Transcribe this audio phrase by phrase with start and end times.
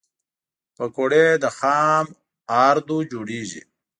[0.75, 2.05] پکورې له خام
[2.67, 3.61] آردو جوړېږي